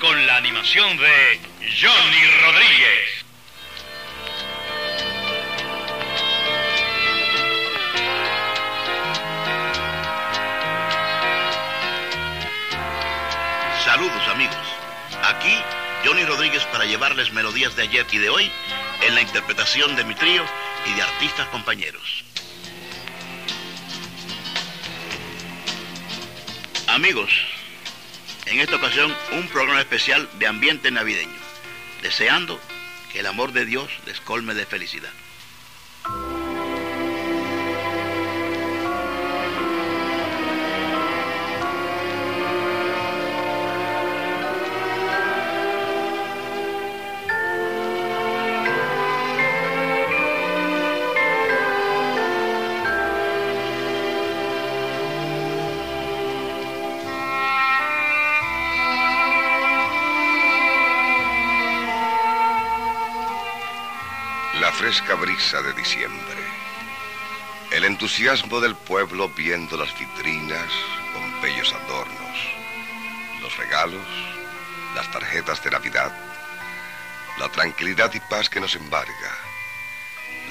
con 0.00 0.26
la 0.26 0.36
animación 0.36 0.96
de 0.96 1.40
Johnny 1.80 2.24
Rodríguez. 2.42 3.21
Saludos 14.02 14.28
amigos. 14.30 14.56
Aquí 15.22 15.56
Johnny 16.04 16.24
Rodríguez 16.24 16.64
para 16.72 16.84
llevarles 16.86 17.32
melodías 17.32 17.76
de 17.76 17.84
ayer 17.84 18.04
y 18.10 18.18
de 18.18 18.30
hoy 18.30 18.50
en 19.00 19.14
la 19.14 19.22
interpretación 19.22 19.94
de 19.94 20.02
mi 20.02 20.16
trío 20.16 20.42
y 20.90 20.94
de 20.94 21.02
artistas 21.02 21.46
compañeros. 21.50 22.24
Amigos, 26.88 27.30
en 28.46 28.58
esta 28.58 28.74
ocasión 28.74 29.14
un 29.34 29.46
programa 29.46 29.78
especial 29.78 30.28
de 30.40 30.48
ambiente 30.48 30.90
navideño, 30.90 31.38
deseando 32.02 32.58
que 33.12 33.20
el 33.20 33.26
amor 33.28 33.52
de 33.52 33.66
Dios 33.66 33.88
les 34.06 34.20
colme 34.20 34.54
de 34.54 34.66
felicidad. 34.66 35.12
Fresca 64.92 65.14
brisa 65.14 65.62
de 65.62 65.72
diciembre. 65.72 66.36
El 67.70 67.86
entusiasmo 67.86 68.60
del 68.60 68.76
pueblo 68.76 69.30
viendo 69.30 69.78
las 69.78 69.98
vitrinas 69.98 70.70
con 71.14 71.40
bellos 71.40 71.72
adornos. 71.72 72.38
Los 73.40 73.56
regalos, 73.56 74.06
las 74.94 75.10
tarjetas 75.10 75.64
de 75.64 75.70
Navidad. 75.70 76.12
La 77.38 77.48
tranquilidad 77.48 78.12
y 78.12 78.20
paz 78.20 78.50
que 78.50 78.60
nos 78.60 78.74
embarga. 78.74 79.32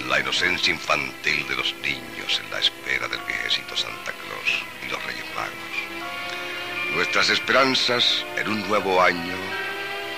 La 0.08 0.20
inocencia 0.20 0.73
infantil 0.73 1.48
de 1.48 1.55
los 1.58 1.76
niños 1.76 2.42
en 2.44 2.50
la 2.50 2.58
espera 2.61 3.08
del 3.08 3.22
viejecito 3.22 3.78
Santa 3.78 4.11
Claus 4.11 4.64
y 4.83 4.89
los 4.89 5.03
Reyes 5.05 5.26
Magos. 5.36 6.95
Nuestras 6.95 7.30
esperanzas 7.30 8.26
en 8.38 8.48
un 8.48 8.67
nuevo 8.67 9.03
año 9.03 9.38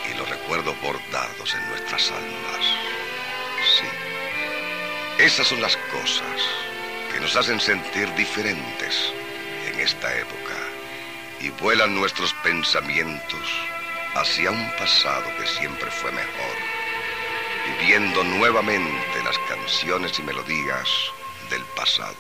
y 0.10 0.18
los 0.18 0.30
recuerdos 0.30 0.80
bordados 0.82 1.56
en 1.56 1.68
nuestras 1.68 2.10
almas. 2.10 2.66
Sí. 3.80 4.03
Esas 5.20 5.48
son 5.48 5.62
las 5.62 5.78
cosas 5.92 6.42
que 7.12 7.20
nos 7.20 7.36
hacen 7.36 7.60
sentir 7.60 8.14
diferentes 8.16 9.14
en 9.68 9.80
esta 9.80 10.12
época 10.18 10.56
y 11.40 11.50
vuelan 11.62 11.96
nuestros 11.96 12.34
pensamientos 12.44 13.48
hacia 14.16 14.52
un 14.52 14.72
pasado 14.78 15.26
que 15.38 15.48
siempre 15.48 15.90
fue 15.92 16.12
mejor, 16.12 16.56
viviendo 17.80 18.24
nuevamente 18.24 19.24
las 19.24 19.38
canciones 19.50 20.18
y 20.20 20.24
melodías 20.24 20.90
del 21.50 21.64
pasado, 21.76 22.16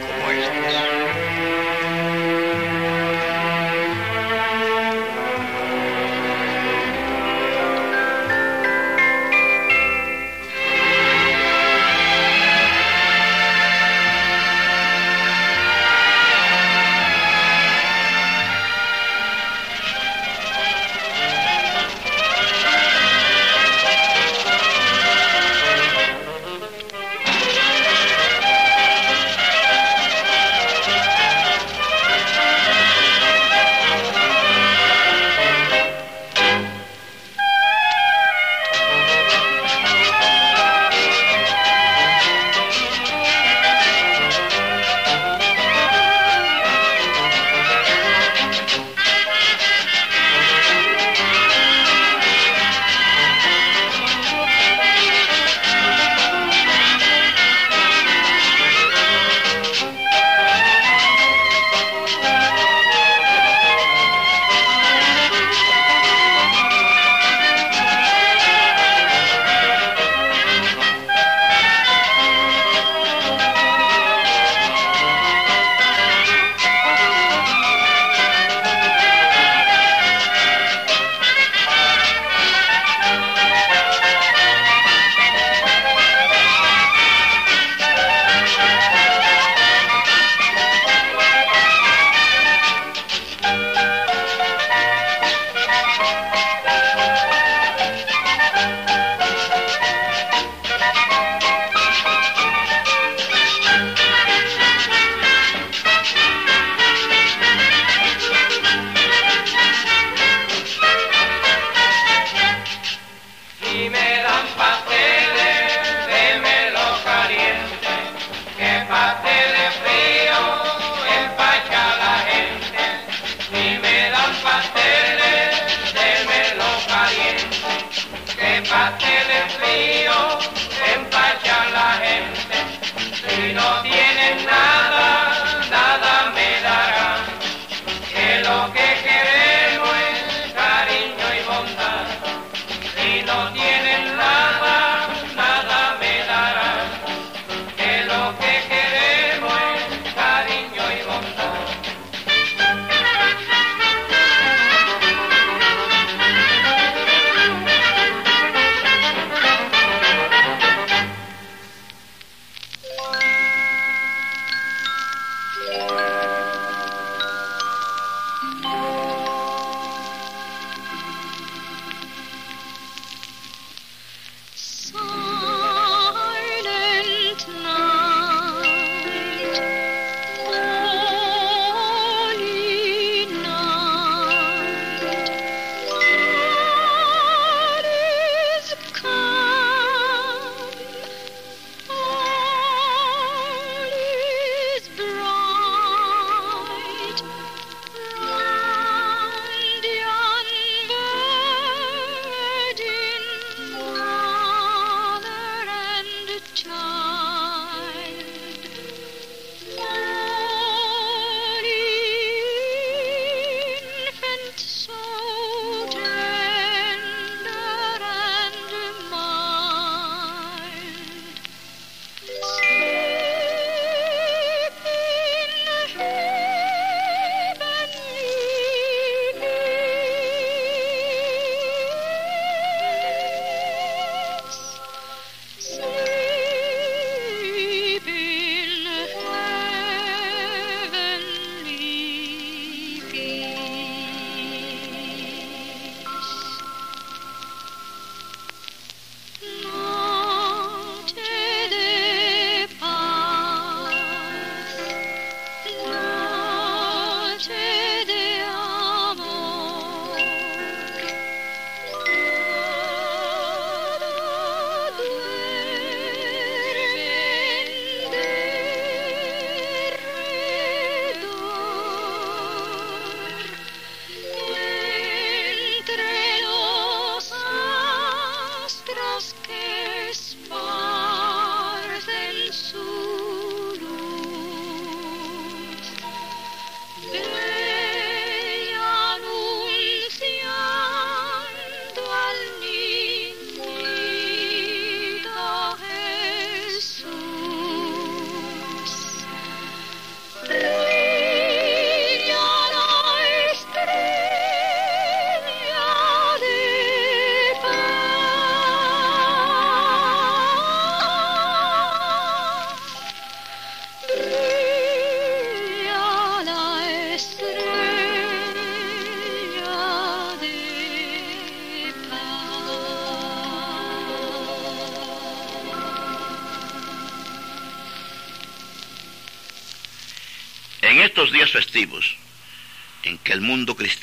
como 0.00 0.30
estas. 0.30 0.93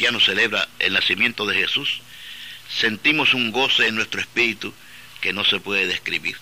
Cristiano 0.01 0.19
celebra 0.19 0.68
el 0.80 0.94
nacimiento 0.94 1.45
de 1.45 1.53
Jesús, 1.53 2.01
sentimos 2.75 3.36
un 3.36 3.51
goce 3.51 3.86
en 3.86 3.94
nuestro 3.94 4.19
espíritu 4.19 4.74
que 5.21 5.31
no 5.31 5.45
se 5.45 5.59
puede 5.59 5.86
describir. 5.86 6.36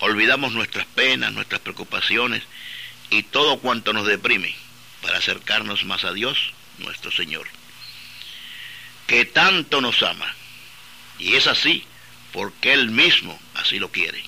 Olvidamos 0.00 0.52
nuestras 0.52 0.84
penas, 0.84 1.32
nuestras 1.32 1.60
preocupaciones 1.60 2.42
y 3.08 3.22
todo 3.22 3.60
cuanto 3.60 3.92
nos 3.92 4.04
deprime 4.04 4.52
para 5.00 5.18
acercarnos 5.18 5.84
más 5.84 6.02
a 6.02 6.12
Dios, 6.12 6.54
nuestro 6.78 7.12
Señor, 7.12 7.46
que 9.06 9.24
tanto 9.26 9.80
nos 9.80 10.02
ama. 10.02 10.34
Y 11.20 11.36
es 11.36 11.46
así 11.46 11.84
porque 12.32 12.72
Él 12.72 12.90
mismo 12.90 13.38
así 13.54 13.78
lo 13.78 13.92
quiere. 13.92 14.24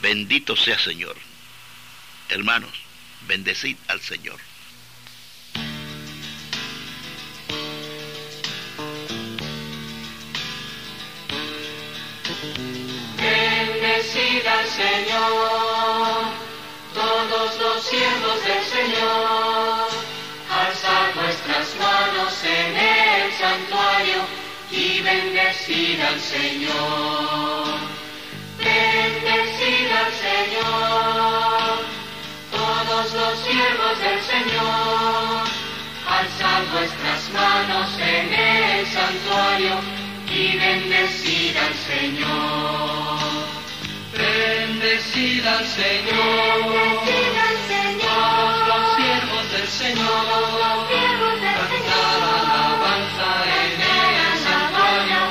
Bendito 0.00 0.54
sea 0.54 0.78
Señor. 0.78 1.16
Hermanos, 2.28 2.70
bendecid 3.26 3.76
al 3.88 4.00
Señor. 4.00 4.38
Señor, 14.74 16.24
todos 16.94 17.60
los 17.60 17.84
siervos 17.84 18.44
del 18.44 18.64
Señor. 18.64 19.86
Alzad 20.50 21.14
vuestras 21.14 21.68
manos 21.78 22.34
en 22.42 22.76
el 22.76 23.32
santuario 23.34 24.20
y 24.72 25.00
bendecid 25.00 26.00
al 26.00 26.20
Señor. 26.20 27.78
Bendecid 28.58 29.92
al 29.92 30.12
Señor, 30.26 31.78
todos 32.50 33.14
los 33.14 33.38
siervos 33.46 33.98
del 34.00 34.20
Señor. 34.22 35.44
Alzad 36.18 36.62
vuestras 36.72 37.30
manos 37.30 37.90
en 38.00 38.34
el 38.34 38.86
santuario 38.88 39.76
y 40.28 40.58
bendecid 40.58 41.56
al 41.58 41.74
Señor. 41.74 42.73
Bendecid 45.24 45.46
al 45.46 45.66
Señor. 45.66 46.60
Todos 47.98 48.68
los 48.68 48.84
siervos 48.96 49.44
del 49.52 49.68
Señor. 49.68 50.86
Cantar 51.70 52.20
alabanza 52.40 53.30
en 53.62 53.80
el 53.80 54.34
santuario 54.44 55.22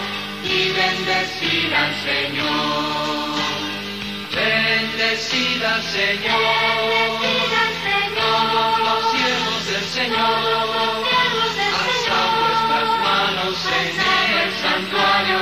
y 0.43 0.71
bendecid 0.71 1.73
al 1.73 1.93
Señor. 2.07 3.37
Bendecid 4.33 5.63
al 5.63 5.83
Señor. 5.83 6.41
Todos 8.17 8.73
los 8.87 9.01
siervos 9.11 9.61
del 9.67 9.85
Señor. 9.97 11.05
Alzad 11.83 12.29
vuestras 12.41 12.89
manos 13.05 13.57
en 13.79 13.93
el 14.41 14.51
santuario 14.63 15.39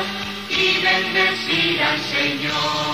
y 0.50 0.82
bendecid 0.84 1.80
al 1.80 2.00
Señor. 2.02 2.91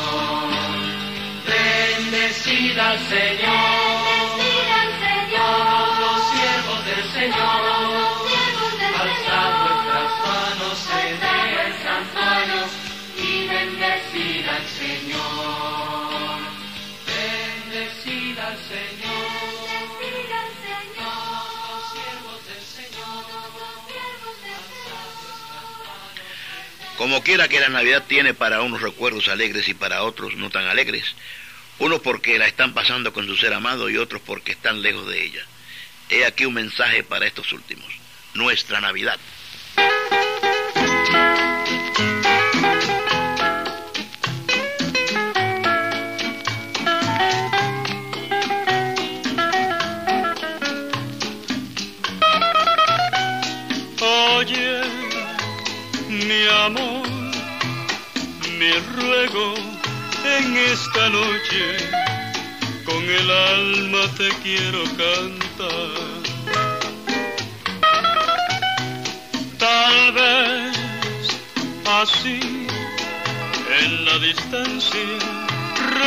Bendecid 2.78 2.86
al 2.86 3.00
Señor. 3.10 4.68
Todos 5.36 6.00
los 6.00 6.20
siervos 6.30 6.86
del 6.86 7.04
Señor. 7.12 7.62
Alzad 9.02 9.52
vuestras 9.64 10.12
manos 10.28 10.78
en 10.94 11.18
el 11.58 11.74
santuario 11.82 12.62
y 13.18 13.48
bendecid 13.48 14.46
al 14.48 14.68
Señor. 14.68 16.40
Bendecid 17.08 18.38
al 18.38 18.58
Señor. 18.60 19.26
Todos 20.98 21.50
los 21.66 21.82
siervos 21.92 22.40
del 22.46 22.62
Señor. 22.62 23.26
Como 26.98 27.24
quiera 27.24 27.48
que 27.48 27.60
la 27.60 27.70
Navidad 27.70 28.04
tiene 28.08 28.36
para 28.36 28.62
unos 28.62 28.82
recuerdos 28.82 29.30
alegres 29.30 29.68
y 29.68 29.74
para 29.74 30.04
otros 30.04 30.36
no 30.36 30.52
tan 30.52 30.68
alegres, 30.68 31.16
unos 31.80 32.02
porque 32.02 32.38
la 32.38 32.48
están 32.48 32.74
pasando 32.74 33.14
con 33.14 33.26
su 33.28 33.36
ser 33.36 33.54
amado 33.54 33.90
y 33.90 33.98
otros 33.98 34.22
porque 34.26 34.54
están 34.54 34.82
lejos 34.82 35.08
de 35.08 35.24
ella. 35.24 35.46
He 36.10 36.26
aquí 36.26 36.46
un 36.46 36.54
mensaje 36.54 37.04
para 37.04 37.28
estos 37.28 37.52
últimos. 37.54 37.88
Nuestra 38.34 38.80
Navidad. 38.80 39.20
Oye, 54.00 54.82
mi 56.10 56.48
amor, 56.66 57.08
mi 58.58 58.72
ruego 58.96 59.67
en 60.48 60.58
esta 60.58 61.10
noche, 61.10 61.78
con 62.86 63.04
el 63.04 63.32
alma 63.32 64.04
te 64.18 64.30
quiero 64.44 64.84
cantar. 65.04 65.90
Tal 69.58 70.12
vez 70.14 70.78
así, 72.02 72.40
en 73.82 74.06
la 74.06 74.18
distancia, 74.20 75.10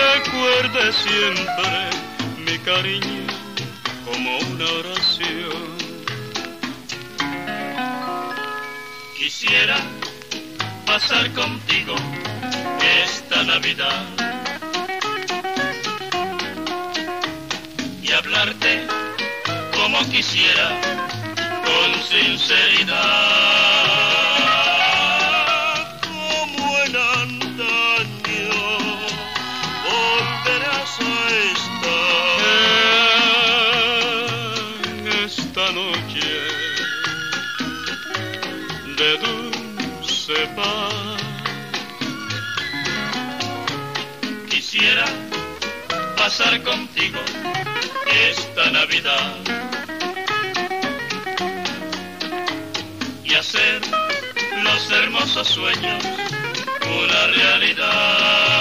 recuerde 0.01 0.93
siempre 0.93 1.79
mi 2.47 2.59
cariño 2.61 3.27
como 4.07 4.39
una 4.39 4.67
oración. 4.81 5.69
Quisiera 9.19 9.79
pasar 10.87 11.31
contigo 11.33 11.95
esta 13.05 13.43
Navidad 13.45 14.20
hablarte 18.31 18.87
como 19.75 19.99
quisiera 20.11 20.69
con 21.65 22.03
sinceridad. 22.03 22.97
Como 26.03 26.79
en 26.79 26.97
antaño 26.97 28.59
volverás 29.85 30.95
a 31.01 31.29
estar 31.55 31.99
esta 35.25 35.65
noche 35.73 36.29
de 38.97 39.11
dulce 39.19 40.39
paz. 40.55 41.21
Quisiera 44.49 45.07
pasar 46.17 46.63
contigo 46.63 47.19
esta 48.31 48.71
Navidad 48.71 49.37
y 53.25 53.35
hacer 53.35 53.81
los 54.63 54.91
hermosos 54.91 55.49
sueños 55.49 56.05
una 56.87 57.27
realidad. 57.29 58.60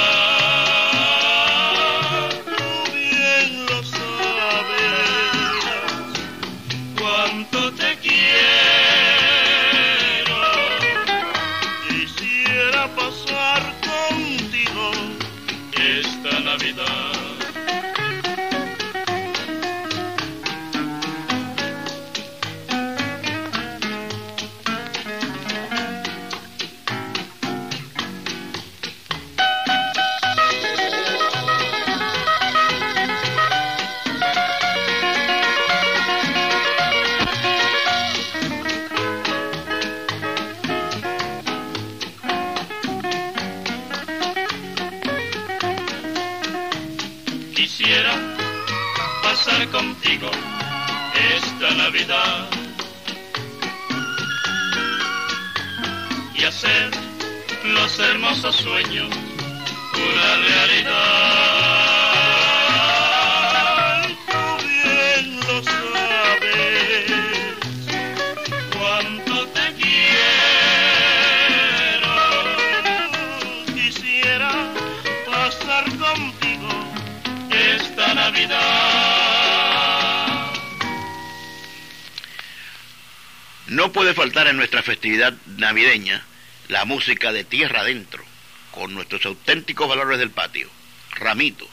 Puede 83.94 84.14
faltar 84.14 84.48
en 84.48 84.58
nuestra 84.58 84.84
festividad 84.84 85.34
navideña 85.58 86.24
la 86.68 86.86
música 86.86 87.32
de 87.32 87.44
tierra 87.44 87.82
adentro, 87.82 88.24
con 88.72 88.94
nuestros 88.94 89.26
auténticos 89.26 89.90
valores 89.90 90.20
del 90.20 90.30
patio. 90.30 90.70
Ramito, 91.12 91.68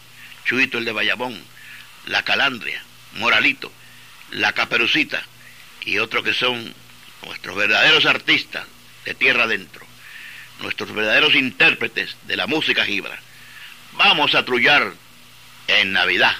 Chuito 0.44 0.78
el 0.78 0.86
de 0.86 0.92
Bayamón, 0.92 1.38
La 2.06 2.22
Calandria, 2.22 2.82
Moralito, 3.14 3.70
La 4.30 4.52
Caperucita 4.52 5.22
y 5.84 5.98
otros 5.98 6.24
que 6.24 6.32
son 6.32 6.74
nuestros 7.26 7.54
verdaderos 7.54 8.06
artistas 8.06 8.66
de 9.04 9.14
tierra 9.14 9.44
adentro, 9.44 9.86
nuestros 10.60 10.92
verdaderos 10.92 11.34
intérpretes 11.34 12.16
de 12.22 12.36
la 12.36 12.46
música 12.46 12.84
gibra. 12.84 13.18
Vamos 13.92 14.34
a 14.34 14.44
trullar 14.44 14.94
en 15.68 15.92
Navidad. 15.92 16.34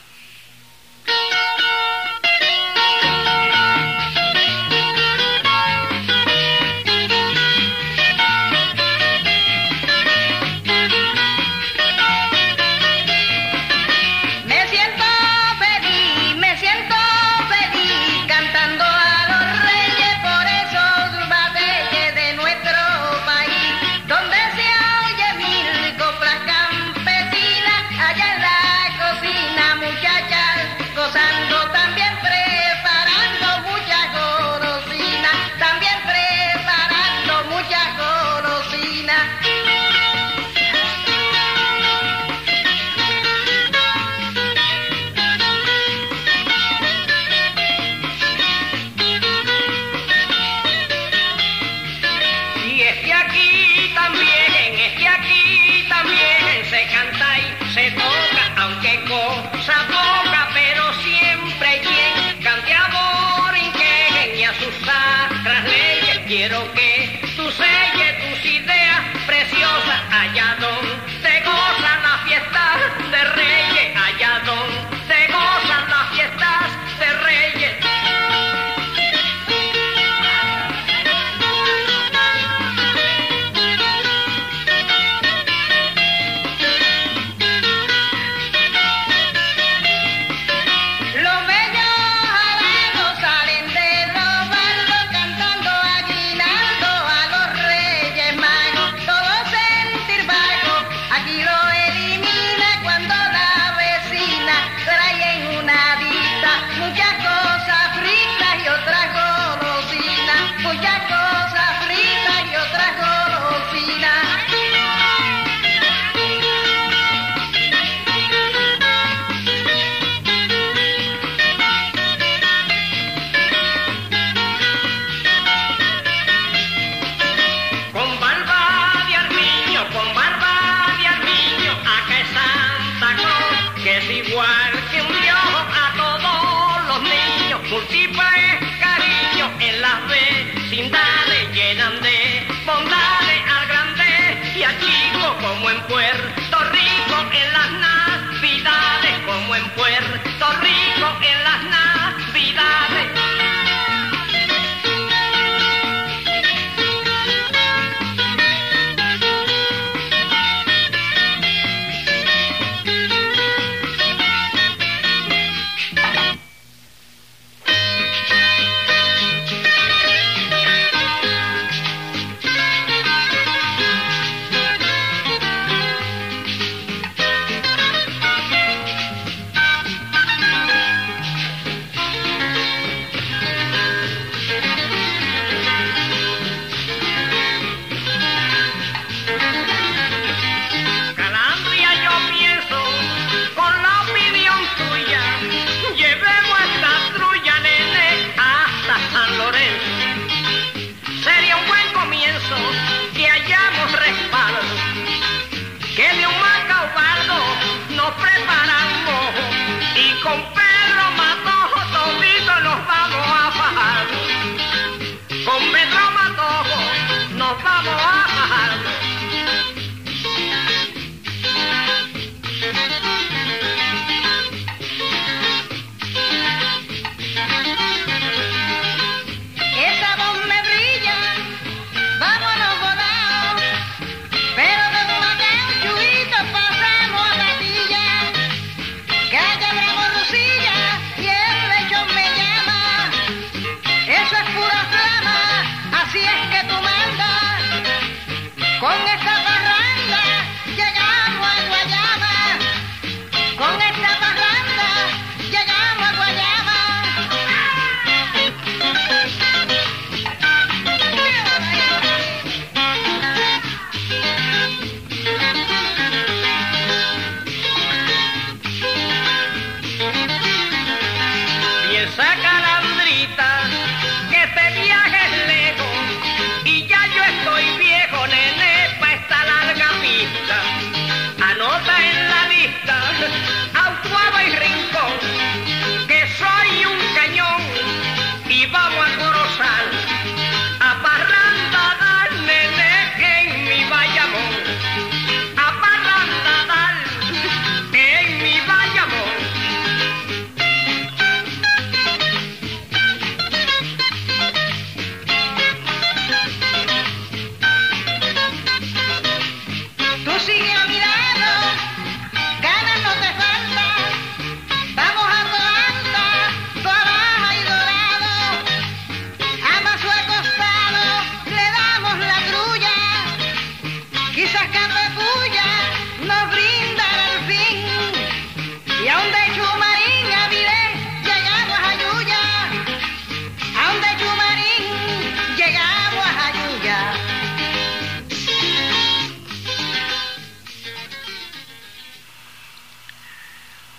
quiero 66.26 66.73
que 66.73 67.21
tú 67.37 67.50
seas. 67.52 67.86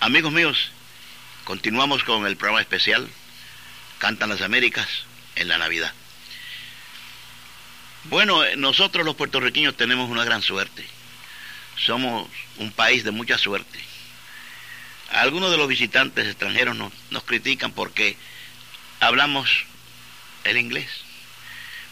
Amigos 0.07 0.31
míos, 0.31 0.71
continuamos 1.43 2.05
con 2.05 2.25
el 2.25 2.37
programa 2.37 2.61
especial 2.61 3.09
Cantan 3.97 4.29
las 4.29 4.41
Américas 4.41 4.87
en 5.35 5.49
la 5.49 5.57
Navidad. 5.57 5.91
Bueno, 8.05 8.41
eh, 8.45 8.55
nosotros 8.55 9.05
los 9.05 9.17
puertorriqueños 9.17 9.75
tenemos 9.75 10.09
una 10.09 10.23
gran 10.23 10.41
suerte. 10.41 10.87
Somos 11.75 12.29
un 12.55 12.71
país 12.71 13.03
de 13.03 13.11
mucha 13.11 13.37
suerte. 13.37 13.79
Algunos 15.11 15.51
de 15.51 15.57
los 15.57 15.67
visitantes 15.67 16.25
extranjeros 16.25 16.77
nos, 16.77 16.93
nos 17.09 17.23
critican 17.23 17.73
porque 17.73 18.15
hablamos 19.01 19.65
el 20.45 20.55
inglés, 20.55 20.87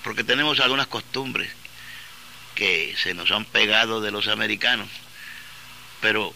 porque 0.05 0.23
tenemos 0.23 0.61
algunas 0.61 0.87
costumbres 0.87 1.51
que 2.55 2.95
se 2.97 3.13
nos 3.13 3.29
han 3.31 3.43
pegado 3.43 3.99
de 3.99 4.11
los 4.11 4.29
americanos, 4.29 4.87
pero 5.99 6.33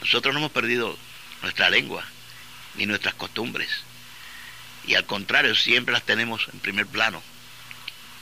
nosotros 0.00 0.32
no 0.34 0.40
hemos 0.40 0.52
perdido 0.52 0.96
nuestra 1.42 1.70
lengua 1.70 2.04
ni 2.74 2.86
nuestras 2.86 3.14
costumbres, 3.14 3.68
y 4.86 4.94
al 4.94 5.04
contrario, 5.04 5.54
siempre 5.54 5.92
las 5.92 6.04
tenemos 6.04 6.48
en 6.52 6.60
primer 6.60 6.86
plano. 6.86 7.22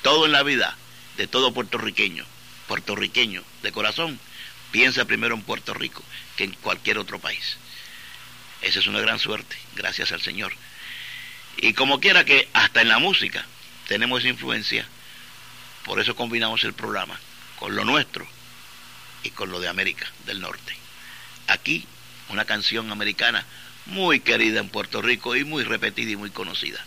Todo 0.03 0.27
en 0.27 0.33
la 0.33 0.43
vida 0.43 0.77
de 1.17 1.27
todo 1.27 1.55
puertorriqueño, 1.55 2.25
puertorriqueño 2.67 3.43
de 3.63 3.73
corazón, 3.73 4.19
piensa 4.71 5.05
primero 5.05 5.35
en 5.35 5.43
Puerto 5.43 5.75
Rico 5.75 6.03
que 6.37 6.45
en 6.45 6.53
cualquier 6.55 6.99
otro 6.99 7.19
país. 7.19 7.57
Esa 8.63 8.81
es 8.81 8.87
una 8.87 9.01
gran 9.01 9.19
suerte, 9.19 9.57
gracias 9.77 10.13
al 10.13 10.21
Señor. 10.21 10.53
Y 11.57 11.75
como 11.75 12.01
quiera 12.01 12.25
que 12.25 12.49
hasta 12.53 12.83
en 12.83 12.89
la 12.89 12.99
música 12.99 13.45
tenemos 13.87 14.21
esa 14.21 14.29
influencia, 14.29 14.87
por 15.85 16.01
eso 16.01 16.15
combinamos 16.15 16.65
el 16.65 16.75
programa 16.75 17.19
con 17.59 17.75
lo 17.75 17.85
nuestro 17.85 18.27
y 19.23 19.31
con 19.31 19.51
lo 19.51 19.61
de 19.61 19.69
América 19.69 20.11
del 20.27 20.41
Norte. 20.41 20.88
Aquí 21.49 21.85
una 22.29 22.45
canción 22.45 22.91
americana 22.93 23.45
muy 23.87 24.21
querida 24.21 24.61
en 24.61 24.69
Puerto 24.69 25.03
Rico 25.03 25.35
y 25.35 25.45
muy 25.45 25.65
repetida 25.65 26.11
y 26.13 26.17
muy 26.17 26.31
conocida. 26.31 26.79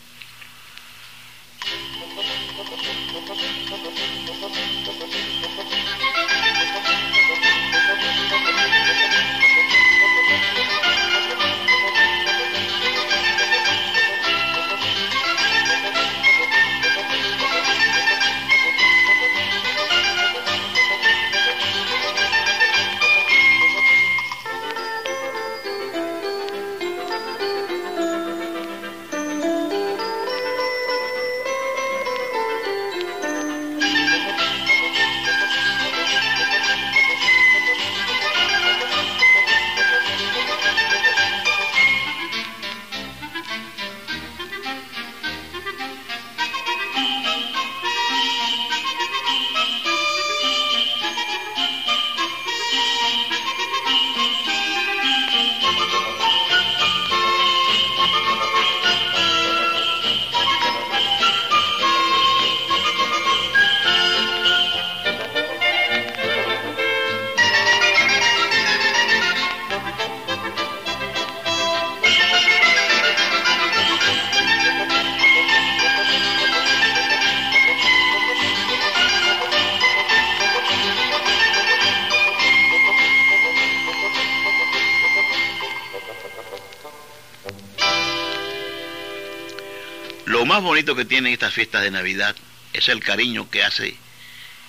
Bonito 90.63 90.95
que 90.95 91.05
tienen 91.05 91.33
estas 91.33 91.53
fiestas 91.53 91.83
de 91.83 91.91
Navidad 91.91 92.35
es 92.73 92.89
el 92.89 93.01
cariño 93.01 93.49
que 93.49 93.63
hace 93.63 93.95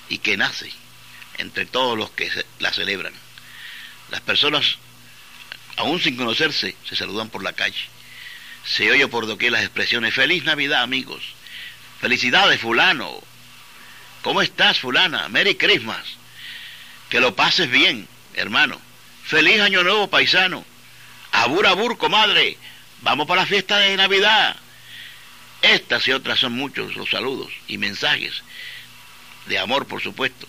y 0.08 0.18
que 0.18 0.36
nace 0.36 0.72
entre 1.38 1.66
todos 1.66 1.96
los 1.96 2.10
que 2.10 2.30
la 2.58 2.72
celebran. 2.72 3.12
Las 4.10 4.20
personas, 4.20 4.78
aún 5.76 6.00
sin 6.00 6.16
conocerse, 6.16 6.76
se 6.88 6.96
saludan 6.96 7.30
por 7.30 7.42
la 7.42 7.52
calle. 7.52 7.80
Se 8.64 8.90
oye 8.90 9.08
por 9.08 9.26
doquier 9.26 9.52
las 9.52 9.62
expresiones, 9.62 10.14
feliz 10.14 10.44
Navidad 10.44 10.82
amigos, 10.82 11.22
felicidades 12.00 12.60
fulano, 12.60 13.20
¿cómo 14.22 14.42
estás 14.42 14.78
fulana? 14.78 15.28
Merry 15.28 15.56
Christmas, 15.56 16.04
que 17.08 17.20
lo 17.20 17.34
pases 17.34 17.70
bien, 17.70 18.06
hermano, 18.34 18.80
feliz 19.24 19.60
año 19.60 19.82
nuevo 19.82 20.08
paisano, 20.08 20.64
abur 21.32 21.66
abur 21.66 21.98
comadre, 21.98 22.56
vamos 23.00 23.26
para 23.26 23.42
la 23.42 23.46
fiesta 23.46 23.78
de 23.78 23.96
Navidad. 23.96 24.56
Estas 25.62 26.06
y 26.08 26.12
otras 26.12 26.40
son 26.40 26.52
muchos 26.52 26.96
los 26.96 27.08
saludos 27.10 27.52
y 27.68 27.78
mensajes 27.78 28.42
de 29.46 29.58
amor, 29.58 29.86
por 29.86 30.02
supuesto, 30.02 30.46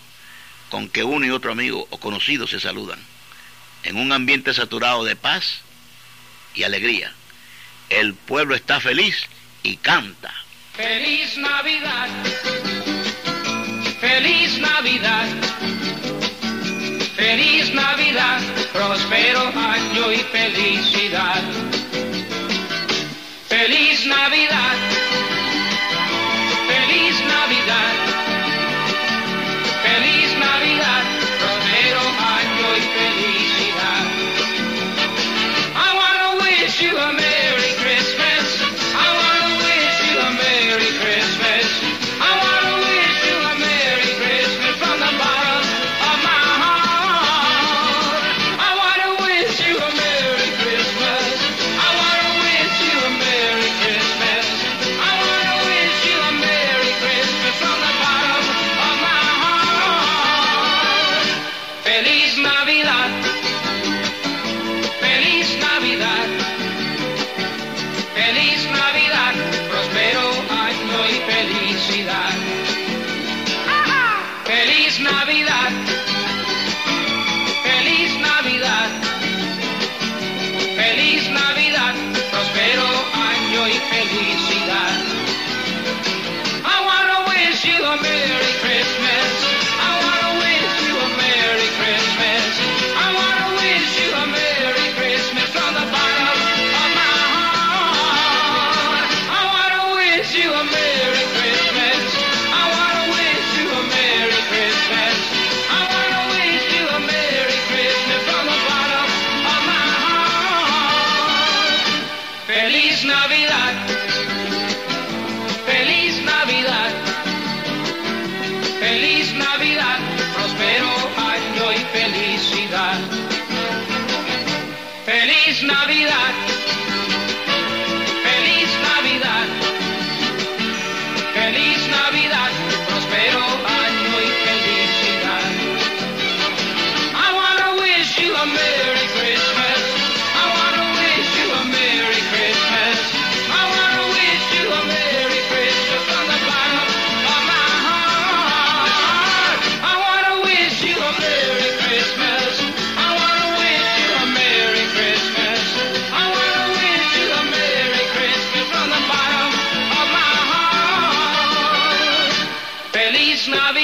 con 0.70 0.88
que 0.88 1.04
uno 1.04 1.24
y 1.24 1.30
otro 1.30 1.52
amigo 1.52 1.86
o 1.90 1.98
conocido 1.98 2.46
se 2.46 2.60
saludan, 2.60 2.98
en 3.84 3.96
un 3.96 4.12
ambiente 4.12 4.52
saturado 4.52 5.04
de 5.04 5.16
paz 5.16 5.60
y 6.54 6.64
alegría. 6.64 7.12
El 7.90 8.14
pueblo 8.14 8.54
está 8.54 8.80
feliz 8.80 9.16
y 9.62 9.76
canta. 9.76 10.34
Feliz 10.74 11.36
Navidad, 11.38 12.08
feliz 14.00 14.58
Navidad, 14.58 15.26
feliz 17.14 17.72
Navidad, 17.72 18.42
próspero 18.72 19.52
año 19.56 20.12
y 20.12 20.16
felicidad. 20.16 21.63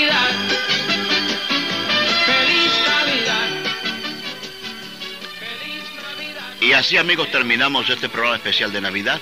Navidad. 0.01 0.51
Y 6.61 6.73
así 6.73 6.97
amigos 6.97 7.31
terminamos 7.31 7.91
este 7.91 8.09
programa 8.09 8.37
especial 8.37 8.73
de 8.73 8.81
Navidad 8.81 9.21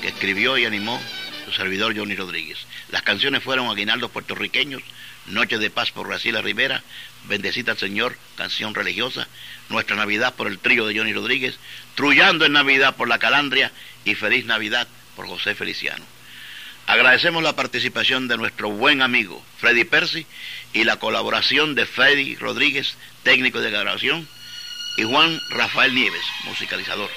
que 0.00 0.08
escribió 0.08 0.58
y 0.58 0.64
animó 0.64 1.00
su 1.44 1.52
servidor 1.52 1.96
Johnny 1.96 2.16
Rodríguez. 2.16 2.58
Las 2.90 3.02
canciones 3.02 3.42
fueron 3.42 3.68
Aguinaldos 3.68 4.10
puertorriqueños, 4.10 4.82
Noche 5.26 5.58
de 5.58 5.70
Paz 5.70 5.92
por 5.92 6.08
Graciela 6.08 6.42
Rivera, 6.42 6.82
Bendecita 7.28 7.72
al 7.72 7.78
Señor, 7.78 8.16
canción 8.36 8.74
religiosa, 8.74 9.28
Nuestra 9.68 9.96
Navidad 9.96 10.34
por 10.34 10.48
el 10.48 10.58
trío 10.58 10.86
de 10.86 10.98
Johnny 10.98 11.12
Rodríguez, 11.12 11.58
Trullando 11.94 12.46
en 12.46 12.52
Navidad 12.52 12.96
por 12.96 13.08
La 13.08 13.18
Calandria 13.18 13.70
y 14.04 14.14
Feliz 14.14 14.44
Navidad 14.46 14.88
por 15.14 15.26
José 15.28 15.54
Feliciano. 15.54 16.15
Agradecemos 16.86 17.42
la 17.42 17.56
participación 17.56 18.28
de 18.28 18.36
nuestro 18.36 18.70
buen 18.70 19.02
amigo 19.02 19.42
Freddy 19.58 19.84
Percy 19.84 20.24
y 20.72 20.84
la 20.84 20.96
colaboración 20.98 21.74
de 21.74 21.84
Freddy 21.84 22.36
Rodríguez, 22.36 22.94
técnico 23.24 23.60
de 23.60 23.70
grabación, 23.70 24.28
y 24.96 25.02
Juan 25.02 25.40
Rafael 25.50 25.94
Nieves, 25.94 26.22
musicalizador. 26.44 27.10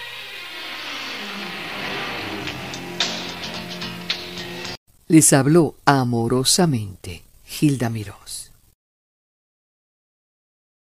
Les 5.07 5.33
habló 5.33 5.75
amorosamente 5.85 7.23
Gilda 7.45 7.89
Mirós. 7.89 8.38